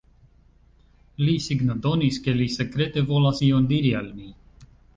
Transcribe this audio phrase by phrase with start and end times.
[1.25, 4.31] Li signodonis, ke li sekrete volas ion diri al mi.